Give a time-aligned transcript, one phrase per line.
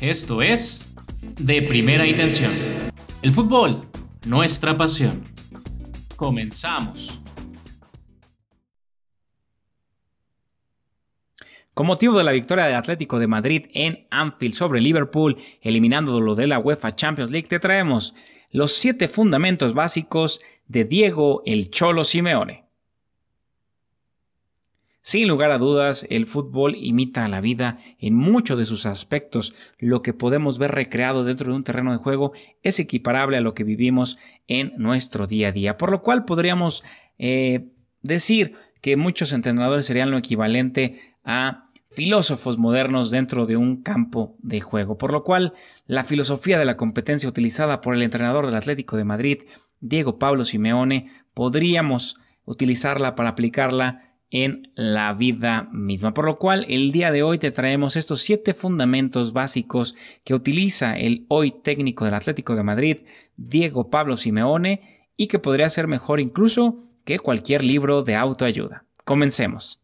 [0.00, 0.94] Esto es
[1.40, 2.52] De Primera Intención.
[3.20, 3.82] El fútbol,
[4.28, 5.24] nuestra pasión.
[6.14, 7.20] Comenzamos.
[11.74, 16.46] Con motivo de la victoria del Atlético de Madrid en Anfield sobre Liverpool, eliminándolo de
[16.46, 18.14] la UEFA Champions League, te traemos
[18.52, 22.67] los siete fundamentos básicos de Diego el Cholo Simeone.
[25.00, 29.54] Sin lugar a dudas, el fútbol imita a la vida en muchos de sus aspectos.
[29.78, 32.32] Lo que podemos ver recreado dentro de un terreno de juego
[32.62, 34.18] es equiparable a lo que vivimos
[34.48, 36.84] en nuestro día a día, por lo cual podríamos
[37.18, 37.68] eh,
[38.02, 44.60] decir que muchos entrenadores serían lo equivalente a filósofos modernos dentro de un campo de
[44.60, 45.54] juego, por lo cual
[45.86, 49.38] la filosofía de la competencia utilizada por el entrenador del Atlético de Madrid,
[49.80, 56.12] Diego Pablo Simeone, podríamos utilizarla para aplicarla en la vida misma.
[56.12, 60.98] Por lo cual, el día de hoy te traemos estos siete fundamentos básicos que utiliza
[60.98, 62.98] el hoy técnico del Atlético de Madrid,
[63.36, 68.84] Diego Pablo Simeone, y que podría ser mejor incluso que cualquier libro de autoayuda.
[69.04, 69.82] Comencemos.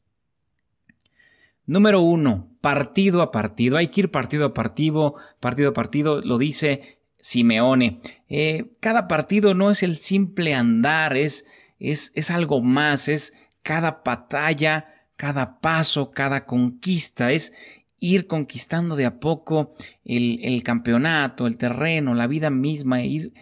[1.67, 3.79] Número uno, partido a partido.
[3.79, 8.01] Hay que ir partido a partido, partido a partido, lo dice Simeone.
[8.29, 11.47] Eh, cada partido no es el simple andar, es,
[11.79, 13.33] es, es algo más, es
[13.65, 17.53] cada batalla, cada paso, cada conquista, es
[17.99, 19.73] ir conquistando de a poco
[20.05, 23.33] el, campeonato, el terreno, la vida misma, e ir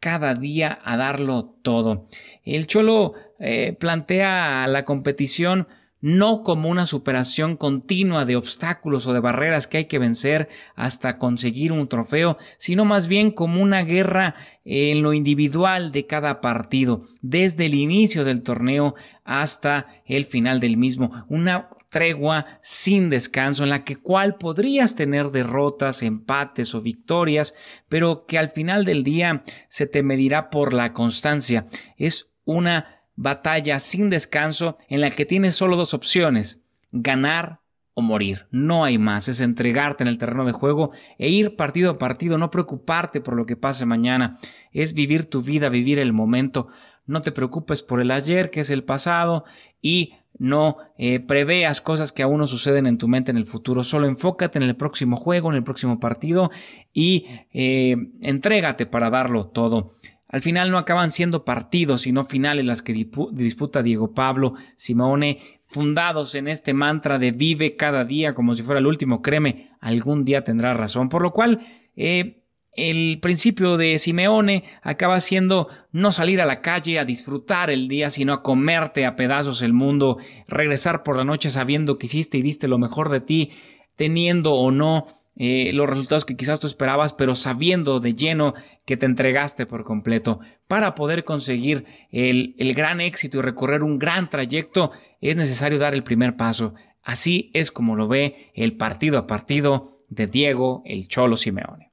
[0.00, 2.06] cada día a darlo todo.
[2.44, 5.68] El Cholo eh, plantea la competición
[6.00, 11.18] no como una superación continua de obstáculos o de barreras que hay que vencer hasta
[11.18, 14.34] conseguir un trofeo, sino más bien como una guerra
[14.64, 20.76] en lo individual de cada partido, desde el inicio del torneo hasta el final del
[20.76, 27.54] mismo, una tregua sin descanso en la que cual podrías tener derrotas, empates o victorias,
[27.88, 31.66] pero que al final del día se te medirá por la constancia.
[31.96, 37.60] Es una batalla sin descanso en la que tienes solo dos opciones, ganar
[37.92, 38.46] o morir.
[38.50, 42.38] No hay más, es entregarte en el terreno de juego e ir partido a partido,
[42.38, 44.38] no preocuparte por lo que pase mañana,
[44.72, 46.68] es vivir tu vida, vivir el momento.
[47.04, 49.44] No te preocupes por el ayer, que es el pasado,
[49.82, 53.84] y no eh, preveas cosas que aún no suceden en tu mente en el futuro.
[53.84, 56.50] Solo enfócate en el próximo juego, en el próximo partido
[56.94, 59.92] y eh, entrégate para darlo todo.
[60.30, 66.34] Al final no acaban siendo partidos, sino finales las que disputa Diego Pablo Simone, fundados
[66.36, 70.44] en este mantra de vive cada día como si fuera el último, créeme, algún día
[70.44, 71.08] tendrá razón.
[71.08, 77.00] Por lo cual, eh, el principio de Simeone acaba siendo no salir a la calle
[77.00, 81.50] a disfrutar el día, sino a comerte a pedazos el mundo, regresar por la noche
[81.50, 83.50] sabiendo que hiciste y diste lo mejor de ti,
[83.96, 85.06] teniendo o no
[85.42, 88.52] eh, los resultados que quizás tú esperabas, pero sabiendo de lleno
[88.84, 90.40] que te entregaste por completo.
[90.68, 94.92] Para poder conseguir el, el gran éxito y recorrer un gran trayecto,
[95.22, 96.74] es necesario dar el primer paso.
[97.02, 101.90] Así es como lo ve el partido a partido de Diego el Cholo Simeone.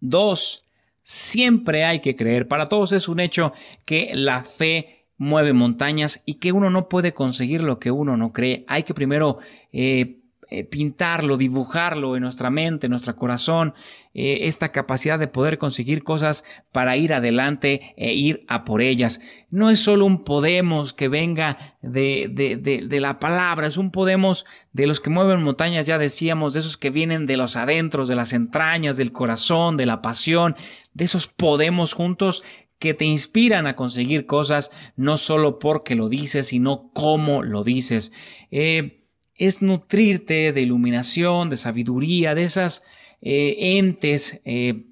[0.00, 0.64] Dos,
[1.02, 2.48] siempre hay que creer.
[2.48, 3.52] Para todos es un hecho
[3.84, 8.32] que la fe mueve montañas y que uno no puede conseguir lo que uno no
[8.32, 8.64] cree.
[8.66, 9.38] Hay que primero
[9.72, 13.74] eh, eh, pintarlo, dibujarlo en nuestra mente, en nuestro corazón,
[14.14, 19.20] eh, esta capacidad de poder conseguir cosas para ir adelante e ir a por ellas.
[19.50, 24.46] No es solo un Podemos que venga de, de, de, la palabra, es un Podemos
[24.72, 28.14] de los que mueven montañas, ya decíamos, de esos que vienen de los adentros, de
[28.14, 30.54] las entrañas, del corazón, de la pasión,
[30.94, 32.44] de esos Podemos juntos
[32.78, 38.12] que te inspiran a conseguir cosas, no solo porque lo dices, sino cómo lo dices.
[38.50, 39.05] Eh,
[39.38, 42.84] es nutrirte de iluminación, de sabiduría, de esas
[43.20, 44.84] eh, entes eh,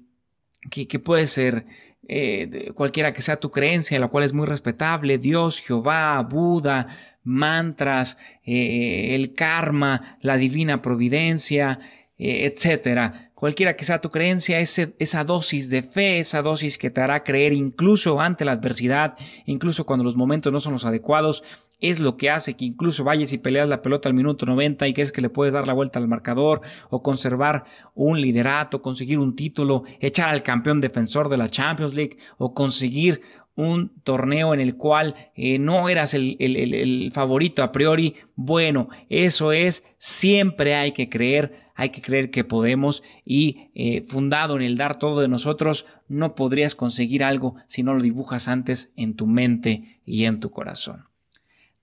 [0.69, 1.65] que, puede ser
[2.07, 6.87] eh, cualquiera que sea tu creencia, la cual es muy respetable, Dios, Jehová, Buda,
[7.23, 11.79] mantras, el karma, la divina providencia,
[12.17, 13.31] etcétera.
[13.33, 17.51] Cualquiera que sea tu creencia, esa dosis de fe, esa dosis que te hará creer
[17.51, 21.43] incluso ante la adversidad, incluso cuando los momentos no son los adecuados,
[21.79, 24.93] es lo que hace que incluso vayas y peleas la pelota al minuto 90 y
[24.93, 29.35] crees que le puedes dar la vuelta al marcador o conservar un liderato, conseguir un
[29.35, 33.21] título, echar al campeón defensor de la Champions League o conseguir
[33.55, 39.85] un torneo en el cual eh, no eras el, favorito a priori, bueno, eso es,
[39.97, 44.99] siempre hay que creer, hay que creer que podemos y eh, fundado en el dar
[44.99, 50.01] todo de nosotros, no podrías conseguir algo si no lo dibujas antes en tu mente
[50.05, 51.05] y en tu corazón.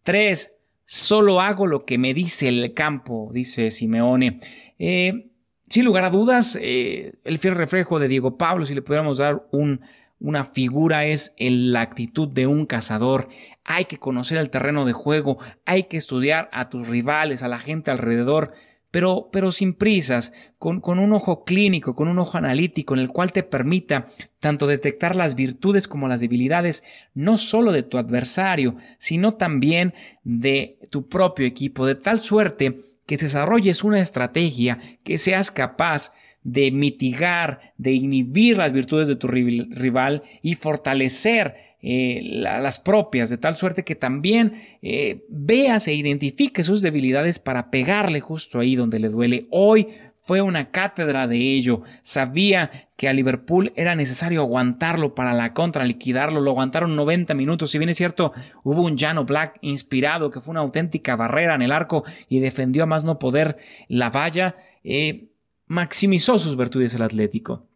[0.03, 4.39] Tres, solo hago lo que me dice el campo, dice Simeone.
[4.79, 5.31] Eh,
[5.69, 9.47] sin lugar a dudas, eh, el fiel reflejo de Diego Pablo, si le pudiéramos dar
[9.53, 9.81] un,
[10.21, 13.29] una figura, es la actitud de un cazador.
[13.65, 17.59] Hay que conocer el terreno de juego, hay que estudiar a tus rivales, a la
[17.59, 18.53] gente alrededor
[18.93, 23.09] pero, pero sin prisas, con, con, un ojo clínico, con un ojo analítico en el
[23.09, 24.07] cual te permita
[24.39, 26.85] tanto detectar las virtudes como las debilidades,
[27.15, 33.17] no solo de tu adversario, sino también de tu propio equipo, de tal suerte que
[33.17, 36.13] desarrolles una estrategia que seas capaz
[36.45, 43.39] de mitigar, de inhibir las virtudes de tu rival y fortalecer eh, las propias, de
[43.39, 49.01] tal suerte que también eh, veas e identifique sus debilidades para pegarle justo ahí donde
[49.01, 49.47] le duele.
[49.51, 49.89] Hoy
[50.21, 51.83] fue una cátedra de ello.
[52.03, 56.41] Sabía que a Liverpool era necesario aguantarlo para la contra, liquidarlo.
[56.41, 57.73] Lo aguantaron 90 minutos.
[57.73, 58.33] Si bien es cierto,
[58.63, 62.85] hubo un Llano Black inspirado que fue una auténtica barrera en el arco y defendió
[62.85, 63.57] a más no poder
[63.89, 65.33] la valla, eh,
[65.67, 67.67] maximizó sus virtudes el Atlético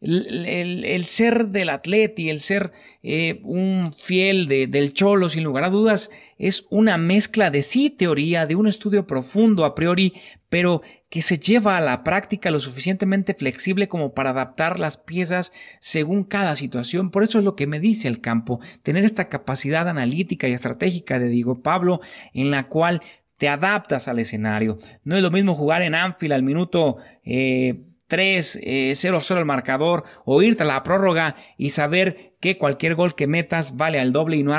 [0.00, 6.10] el, ser del atleti, el ser eh, un fiel del cholo, sin lugar a dudas,
[6.38, 10.14] es una mezcla de sí teoría, de un estudio profundo a priori,
[10.48, 15.52] pero que se lleva a la práctica lo suficientemente flexible como para adaptar las piezas
[15.80, 17.10] según cada situación.
[17.10, 21.18] Por eso es lo que me dice el campo, tener esta capacidad analítica y estratégica
[21.18, 22.00] de Diego Pablo,
[22.32, 23.00] en la cual
[23.38, 24.78] te adaptas al escenario.
[25.02, 30.42] No es lo mismo jugar en Anfield al minuto eh, 3, 0-0 el marcador, o
[30.42, 34.42] irte a la prórroga y saber que cualquier gol que metas vale al doble y
[34.42, 34.56] no,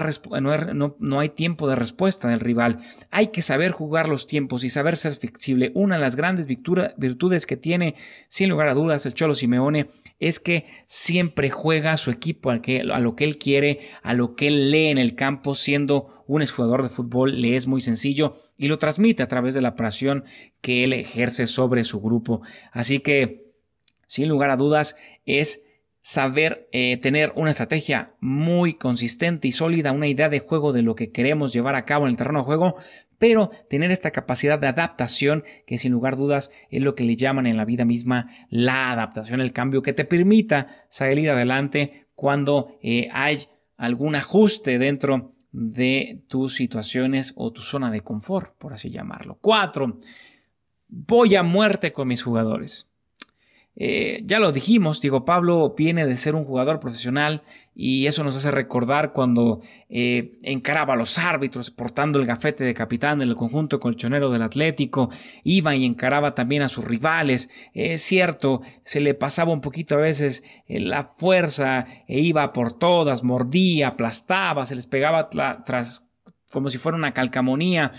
[1.00, 2.80] no, hay tiempo de respuesta del rival.
[3.10, 5.72] Hay que saber jugar los tiempos y saber ser flexible.
[5.74, 7.96] Una de las grandes virtudes que tiene,
[8.28, 9.88] sin lugar a dudas, el Cholo Simeone
[10.20, 12.62] es que siempre juega a su equipo a,
[12.94, 16.44] a lo que él quiere, a lo que él lee en el campo, siendo un
[16.44, 20.24] exjugador de fútbol, le es muy sencillo y lo transmite a través de la presión
[20.62, 22.42] que él ejerce sobre su grupo.
[22.72, 23.41] Así que,
[24.12, 25.64] sin lugar a dudas, es
[26.02, 30.96] saber eh, tener una estrategia muy consistente y sólida, una idea de juego de lo
[30.96, 32.76] que queremos llevar a cabo en el terreno de juego,
[33.20, 37.16] pero tener esta capacidad de adaptación que sin lugar a dudas es lo que le
[37.16, 42.78] llaman en la vida misma la adaptación, el cambio que te permita salir adelante cuando
[42.84, 43.38] eh, hay
[43.78, 49.38] algún ajuste dentro de tus situaciones o tu zona de confort, por así llamarlo.
[49.40, 49.98] Cuatro,
[50.90, 52.91] voy a muerte con mis jugadores.
[53.78, 57.42] Eh, ya lo dijimos, Diego Pablo viene de ser un jugador profesional
[57.74, 62.74] y eso nos hace recordar cuando eh, encaraba a los árbitros portando el gafete de
[62.74, 65.10] capitán del conjunto colchonero del Atlético,
[65.44, 67.50] iba y encaraba también a sus rivales.
[67.74, 72.78] Es cierto, se le pasaba un poquito a veces eh, la fuerza e iba por
[72.78, 76.10] todas, mordía, aplastaba, se les pegaba tras
[76.52, 77.94] como si fuera una calcamonía,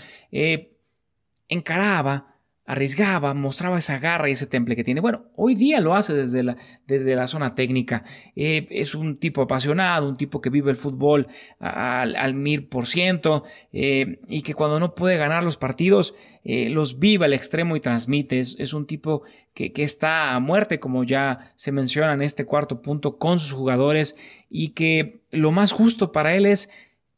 [1.49, 2.32] encaraba
[2.65, 5.01] arriesgaba, mostraba esa garra y ese temple que tiene.
[5.01, 6.57] Bueno, hoy día lo hace desde la,
[6.87, 8.03] desde la zona técnica.
[8.35, 11.27] Eh, es un tipo apasionado, un tipo que vive el fútbol
[11.59, 13.43] al, mil por ciento
[13.73, 16.15] eh, y que cuando no puede ganar los partidos
[16.45, 18.39] eh, los vive al extremo y transmite.
[18.39, 19.23] Es, un tipo
[19.53, 23.51] que, que, está a muerte, como ya se menciona en este cuarto punto, con sus
[23.51, 24.17] jugadores
[24.49, 26.69] y que lo más justo para él es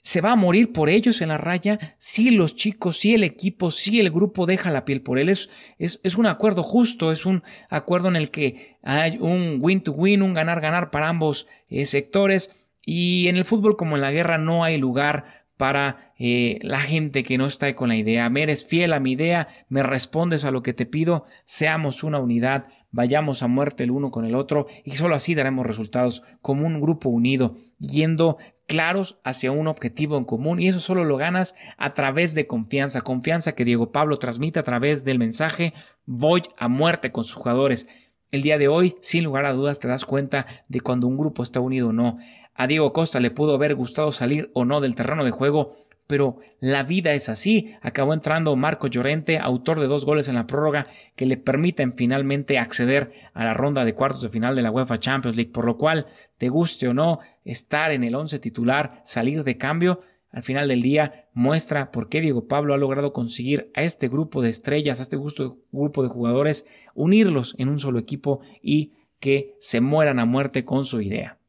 [0.06, 3.72] se va a morir por ellos en la raya si los chicos, si el equipo,
[3.72, 5.30] si el grupo deja la piel por él.
[5.30, 5.50] Es,
[5.80, 7.42] es, un acuerdo justo, es un
[7.72, 12.70] acuerdo en el que hay un win-to-win, un ganar-ganar para ambos eh, sectores.
[12.84, 17.24] Y en el fútbol como en la guerra no hay lugar para eh, la gente
[17.24, 18.30] que no está con la idea.
[18.30, 22.20] Me eres fiel a mi idea, me respondes a lo que te pido, seamos una
[22.20, 26.68] unidad, vayamos a muerte el uno con el otro y solo así daremos resultados como
[26.68, 31.56] un grupo unido, yendo claros hacia un objetivo en común y eso solo lo ganas
[31.78, 35.74] a través de confianza, confianza que Diego Pablo transmite a través del mensaje
[36.06, 37.88] voy a muerte con sus jugadores.
[38.32, 41.44] El día de hoy, sin lugar a dudas, te das cuenta de cuando un grupo
[41.44, 42.18] está unido o no.
[42.54, 45.76] A Diego Costa le pudo haber gustado salir o no del terreno de juego,
[46.08, 47.76] pero la vida es así.
[47.82, 52.58] Acabó entrando Marco Llorente, autor de dos goles en la prórroga, que le permiten finalmente
[52.58, 55.78] acceder a la ronda de cuartos de final de la UEFA Champions League, por lo
[55.78, 56.08] cual,
[56.38, 60.00] te guste o no, estar en el once titular, salir de cambio,
[60.36, 64.42] al final del día muestra por qué Diego Pablo ha logrado conseguir a este grupo
[64.42, 69.80] de estrellas, a este grupo de jugadores, unirlos en un solo equipo y que se
[69.80, 71.40] mueran a muerte con su idea.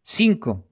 [0.00, 0.64] 5.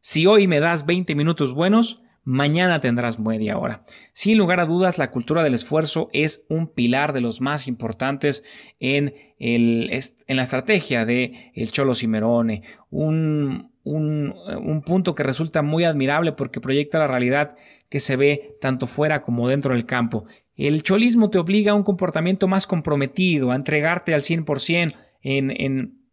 [0.00, 3.84] Si hoy me das 20 minutos buenos, mañana tendrás media hora.
[4.12, 8.44] Sin lugar a dudas, la cultura del esfuerzo es un pilar de los más importantes
[8.80, 15.62] en, el, en la estrategia de el Cholo Cimerone, un, un, un punto que resulta
[15.62, 17.56] muy admirable porque proyecta la realidad
[17.88, 20.24] que se ve tanto fuera como dentro del campo.
[20.56, 26.03] El cholismo te obliga a un comportamiento más comprometido, a entregarte al 100% en, en,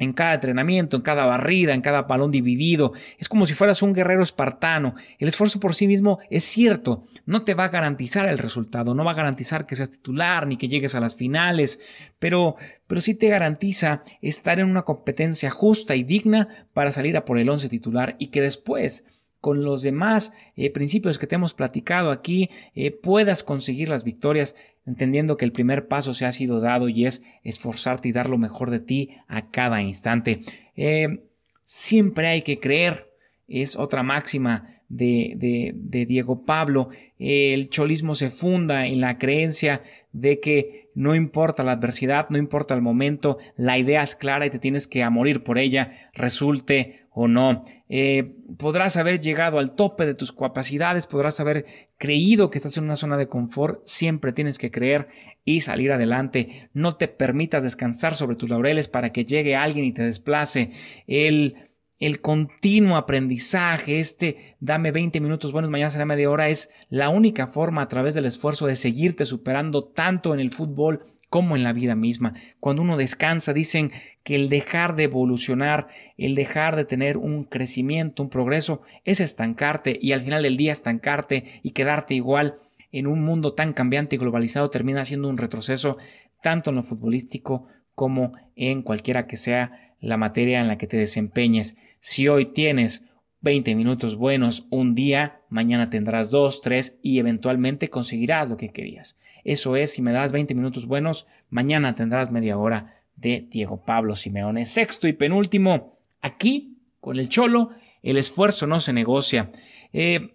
[0.00, 2.92] en cada entrenamiento, en cada barrida, en cada balón dividido.
[3.18, 4.96] Es como si fueras un guerrero espartano.
[5.18, 9.04] El esfuerzo por sí mismo es cierto, no te va a garantizar el resultado, no
[9.04, 11.78] va a garantizar que seas titular ni que llegues a las finales,
[12.18, 12.56] pero,
[12.88, 17.38] pero sí te garantiza estar en una competencia justa y digna para salir a por
[17.38, 19.04] el once titular y que después
[19.40, 24.54] con los demás eh, principios que te hemos platicado aquí eh, puedas conseguir las victorias,
[24.90, 28.38] entendiendo que el primer paso se ha sido dado y es esforzarte y dar lo
[28.38, 30.40] mejor de ti a cada instante.
[30.76, 31.24] Eh,
[31.64, 33.08] siempre hay que creer,
[33.46, 36.88] es otra máxima de, de, Diego Pablo.
[37.18, 39.82] El cholismo se funda en la creencia
[40.12, 44.50] de que no importa la adversidad, no importa el momento, la idea es clara y
[44.50, 47.62] te tienes que a morir por ella, resulte o no.
[47.90, 51.66] Eh, podrás haber llegado al tope de tus capacidades, podrás haber
[51.98, 55.08] creído que estás en una zona de confort, siempre tienes que creer
[55.44, 56.70] y salir adelante.
[56.72, 60.70] No te permitas descansar sobre tus laureles para que llegue alguien y te desplace.
[61.06, 61.56] El
[61.98, 67.46] el continuo aprendizaje, este dame 20 minutos buenos, mañana será media hora, es la única
[67.46, 71.72] forma a través del esfuerzo de seguirte superando tanto en el fútbol como en la
[71.72, 72.34] vida misma.
[72.58, 73.92] Cuando uno descansa, dicen
[74.24, 79.98] que el dejar de evolucionar, el dejar de tener un crecimiento, un progreso, es estancarte
[80.02, 82.56] y al final del día estancarte y quedarte igual
[82.92, 85.96] en un mundo tan cambiante y globalizado termina siendo un retroceso
[86.42, 90.96] tanto en lo futbolístico como en cualquiera que sea la materia en la que te
[90.96, 91.76] desempeñes.
[92.00, 93.06] Si hoy tienes
[93.42, 99.18] 20 minutos buenos un día, mañana tendrás dos, tres y eventualmente conseguirás lo que querías.
[99.44, 104.16] Eso es, si me das 20 minutos buenos, mañana tendrás media hora de Diego Pablo
[104.16, 104.66] Simeone.
[104.66, 107.70] Sexto y penúltimo, aquí, con el Cholo,
[108.02, 109.50] el esfuerzo no se negocia.
[109.92, 110.34] Eh,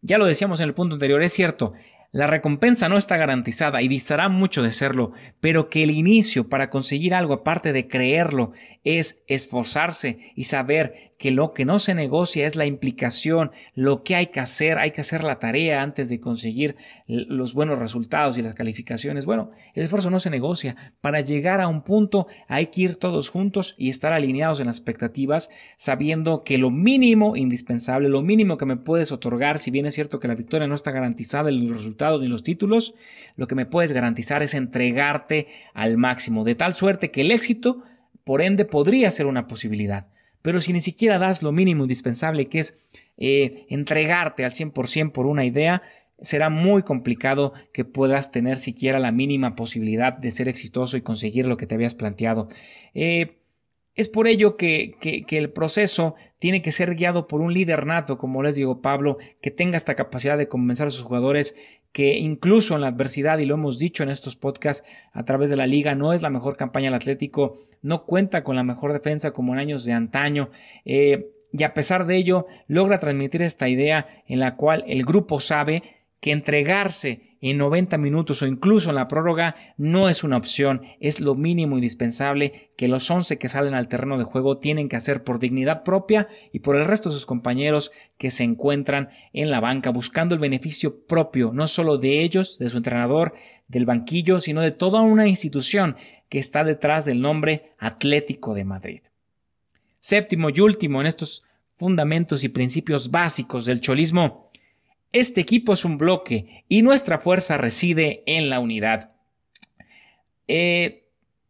[0.00, 1.74] ya lo decíamos en el punto anterior, es cierto,
[2.10, 6.68] la recompensa no está garantizada y distará mucho de serlo, pero que el inicio para
[6.68, 8.52] conseguir algo aparte de creerlo
[8.84, 14.16] es esforzarse y saber que lo que no se negocia es la implicación, lo que
[14.16, 16.74] hay que hacer, hay que hacer la tarea antes de conseguir
[17.06, 19.24] los buenos resultados y las calificaciones.
[19.24, 20.74] Bueno, el esfuerzo no se negocia.
[21.00, 24.78] Para llegar a un punto hay que ir todos juntos y estar alineados en las
[24.78, 29.94] expectativas, sabiendo que lo mínimo indispensable, lo mínimo que me puedes otorgar, si bien es
[29.94, 32.94] cierto que la victoria no está garantizada en los resultados ni los títulos,
[33.36, 37.84] lo que me puedes garantizar es entregarte al máximo, de tal suerte que el éxito,
[38.24, 40.06] por ende, podría ser una posibilidad.
[40.42, 42.78] Pero si ni siquiera das lo mínimo indispensable, que es
[43.16, 45.82] eh, entregarte al 100% por una idea,
[46.20, 51.46] será muy complicado que puedas tener siquiera la mínima posibilidad de ser exitoso y conseguir
[51.46, 52.48] lo que te habías planteado.
[52.94, 53.38] Eh,
[53.94, 54.96] es por ello que,
[55.28, 59.50] el proceso tiene que ser guiado por un líder nato, como les digo Pablo, que
[59.50, 61.56] tenga esta capacidad de convencer a sus jugadores
[61.92, 65.56] que incluso en la adversidad, y lo hemos dicho en estos podcasts a través de
[65.56, 69.32] la liga, no es la mejor campaña del Atlético, no cuenta con la mejor defensa
[69.32, 70.50] como en años de antaño.
[70.84, 75.38] Eh, y a pesar de ello, logra transmitir esta idea en la cual el grupo
[75.38, 75.82] sabe
[76.20, 81.20] que entregarse en 90 minutos o incluso en la prórroga no es una opción, es
[81.20, 85.24] lo mínimo indispensable que los 11 que salen al terreno de juego tienen que hacer
[85.24, 89.60] por dignidad propia y por el resto de sus compañeros que se encuentran en la
[89.60, 93.34] banca buscando el beneficio propio, no solo de ellos, de su entrenador,
[93.66, 95.96] del banquillo, sino de toda una institución
[96.28, 99.00] que está detrás del nombre Atlético de Madrid.
[99.98, 101.42] Séptimo y último en estos
[101.74, 104.51] fundamentos y principios básicos del cholismo,
[105.12, 109.12] este equipo es un bloque y nuestra fuerza reside en la unidad.
[110.48, 111.02] Eh,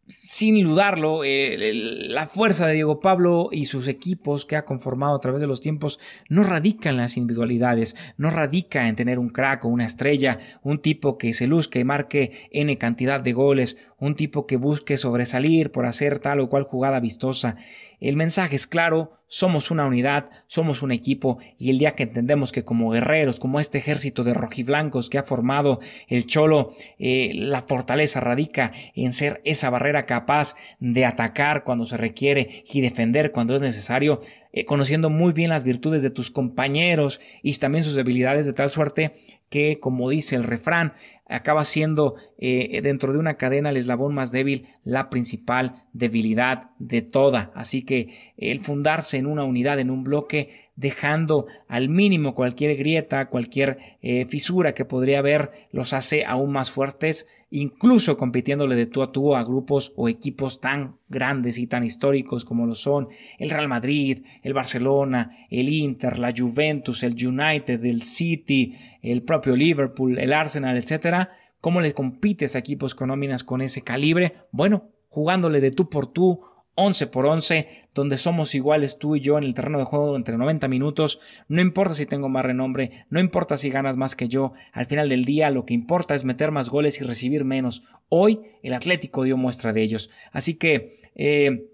[0.06, 1.72] sin dudarlo, eh,
[2.08, 5.60] la fuerza de Diego Pablo y sus equipos que ha conformado a través de los
[5.60, 10.38] tiempos no radica en las individualidades, no radica en tener un crack o una estrella,
[10.62, 14.96] un tipo que se luzca y marque n cantidad de goles, un tipo que busque
[14.96, 17.56] sobresalir por hacer tal o cual jugada vistosa.
[18.02, 22.50] El mensaje es claro, somos una unidad, somos un equipo y el día que entendemos
[22.50, 25.78] que como guerreros, como este ejército de rojiblancos que ha formado
[26.08, 31.96] el Cholo, eh, la fortaleza radica en ser esa barrera capaz de atacar cuando se
[31.96, 34.18] requiere y defender cuando es necesario,
[34.52, 38.68] eh, conociendo muy bien las virtudes de tus compañeros y también sus debilidades de tal
[38.68, 39.12] suerte
[39.48, 40.94] que, como dice el refrán,
[41.32, 47.02] acaba siendo eh, dentro de una cadena el eslabón más débil, la principal debilidad de
[47.02, 47.50] toda.
[47.54, 53.28] Así que el fundarse en una unidad, en un bloque, dejando al mínimo cualquier grieta,
[53.28, 59.02] cualquier eh, fisura que podría haber, los hace aún más fuertes incluso compitiéndole de tú
[59.02, 63.50] a tú a grupos o equipos tan grandes y tan históricos como lo son el
[63.50, 70.18] Real Madrid, el Barcelona, el Inter, la Juventus, el United, el City, el propio Liverpool,
[70.18, 71.30] el Arsenal, etcétera.
[71.60, 74.34] ¿Cómo le compites a equipos con nóminas con ese calibre?
[74.50, 76.40] Bueno, jugándole de tú por tú
[76.74, 80.38] 11 por 11, donde somos iguales tú y yo en el terreno de juego entre
[80.38, 81.20] 90 minutos.
[81.48, 84.52] No importa si tengo más renombre, no importa si ganas más que yo.
[84.72, 87.82] Al final del día lo que importa es meter más goles y recibir menos.
[88.08, 90.10] Hoy el Atlético dio muestra de ellos.
[90.32, 91.68] Así que eh,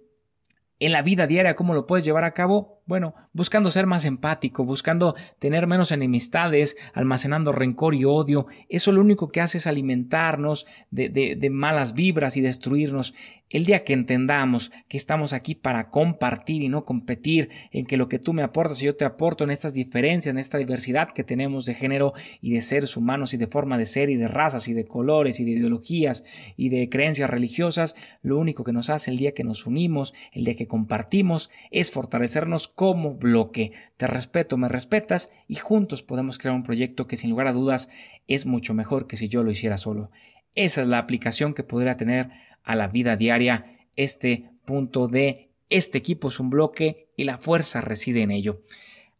[0.81, 2.78] en la vida diaria, ¿cómo lo puedes llevar a cabo?
[2.88, 8.47] Bueno, buscando ser más empático, buscando tener menos enemistades, almacenando rencor y odio.
[8.71, 13.12] Eso lo único que hace es alimentarnos de, de, malas vibras y destruirnos.
[13.50, 18.09] El día que entendamos que estamos aquí para compartir y no competir, en que lo
[18.09, 21.25] que tú me aportas y yo te aporto en estas diferencias, en esta diversidad que
[21.25, 24.66] tenemos de género y de seres humanos y de forma de ser y de razas
[24.66, 26.25] y de colores y de ideologías
[26.57, 30.45] y de creencias religiosas, lo único que nos hace el día que nos unimos, el
[30.45, 33.73] día que compartimos, es fortalecernos como bloque.
[33.97, 37.91] Te respeto, me respetas y juntos podemos crear un proyecto que sin lugar a dudas
[38.29, 40.13] es mucho mejor que si yo lo hiciera solo.
[40.55, 42.31] Esa es la aplicación que podría tener
[42.63, 43.67] a la vida diaria
[43.97, 48.63] este punto de este equipo es un bloque y la fuerza reside en ello.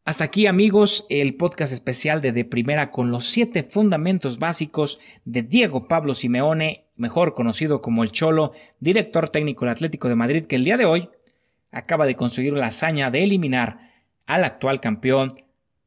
[0.05, 5.43] Hasta aquí amigos el podcast especial de De Primera con los siete fundamentos básicos de
[5.43, 10.55] Diego Pablo Simeone, mejor conocido como el Cholo, director técnico del Atlético de Madrid, que
[10.55, 11.11] el día de hoy
[11.71, 13.91] acaba de conseguir la hazaña de eliminar
[14.27, 15.33] al actual campeón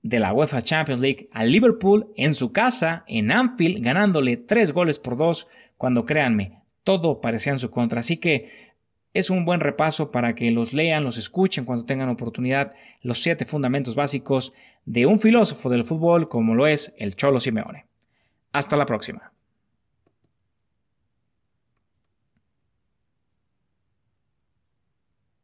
[0.04, 4.98] de la UEFA Champions League, al Liverpool, en su casa, en Anfield, ganándole tres goles
[5.00, 5.48] por dos,
[5.78, 8.00] cuando créanme, todo parecía en su contra.
[8.00, 8.72] Así que
[9.14, 13.46] es un buen repaso para que los lean, los escuchen cuando tengan oportunidad, los siete
[13.46, 14.54] fundamentos básicos
[14.86, 17.86] de un filósofo del fútbol como lo es el Cholo Simeone.
[18.54, 19.32] Hasta la próxima.